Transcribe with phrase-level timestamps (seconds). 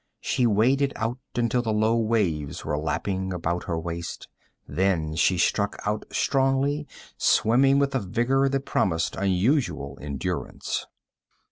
[0.19, 4.27] She waded out until the low waves were lapping about her waist;
[4.67, 6.87] then she struck out strongly,
[7.19, 10.87] swimming with a vigor that promised unusual endurance.